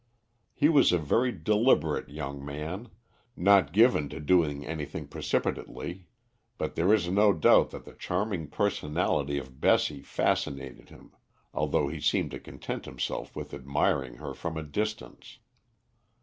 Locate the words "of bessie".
9.37-10.01